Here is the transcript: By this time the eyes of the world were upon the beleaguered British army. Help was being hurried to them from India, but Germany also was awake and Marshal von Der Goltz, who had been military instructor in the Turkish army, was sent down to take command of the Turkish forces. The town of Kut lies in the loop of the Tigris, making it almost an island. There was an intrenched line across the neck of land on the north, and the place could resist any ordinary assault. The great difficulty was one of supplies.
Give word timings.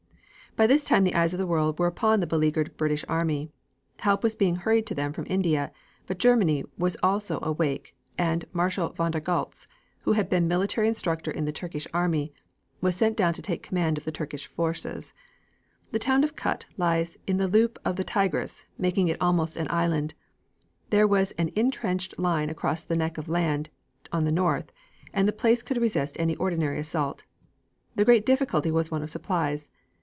By 0.57 0.67
this 0.67 0.83
time 0.83 1.05
the 1.05 1.15
eyes 1.15 1.33
of 1.33 1.37
the 1.37 1.47
world 1.47 1.79
were 1.79 1.87
upon 1.87 2.19
the 2.19 2.27
beleaguered 2.27 2.75
British 2.75 3.05
army. 3.07 3.49
Help 3.99 4.21
was 4.21 4.35
being 4.35 4.57
hurried 4.57 4.85
to 4.87 4.93
them 4.93 5.13
from 5.13 5.25
India, 5.29 5.71
but 6.07 6.17
Germany 6.17 6.65
also 7.01 7.39
was 7.39 7.47
awake 7.47 7.95
and 8.17 8.43
Marshal 8.51 8.89
von 8.89 9.11
Der 9.13 9.21
Goltz, 9.21 9.65
who 10.01 10.11
had 10.11 10.27
been 10.27 10.49
military 10.49 10.89
instructor 10.89 11.31
in 11.31 11.45
the 11.45 11.53
Turkish 11.53 11.87
army, 11.93 12.33
was 12.81 12.97
sent 12.97 13.15
down 13.15 13.31
to 13.35 13.41
take 13.41 13.63
command 13.63 13.97
of 13.97 14.03
the 14.03 14.11
Turkish 14.11 14.45
forces. 14.45 15.13
The 15.93 15.99
town 15.99 16.21
of 16.21 16.35
Kut 16.35 16.65
lies 16.75 17.15
in 17.25 17.37
the 17.37 17.47
loop 17.47 17.79
of 17.85 17.95
the 17.95 18.03
Tigris, 18.03 18.65
making 18.77 19.07
it 19.07 19.19
almost 19.21 19.55
an 19.55 19.71
island. 19.71 20.15
There 20.89 21.07
was 21.07 21.31
an 21.39 21.51
intrenched 21.55 22.19
line 22.19 22.49
across 22.49 22.83
the 22.83 22.97
neck 22.97 23.17
of 23.17 23.29
land 23.29 23.69
on 24.11 24.25
the 24.25 24.33
north, 24.33 24.69
and 25.13 25.29
the 25.29 25.33
place 25.33 25.63
could 25.63 25.77
resist 25.77 26.17
any 26.19 26.35
ordinary 26.35 26.77
assault. 26.77 27.23
The 27.95 28.03
great 28.03 28.25
difficulty 28.25 28.69
was 28.69 28.91
one 28.91 29.01
of 29.01 29.09
supplies. 29.09 29.69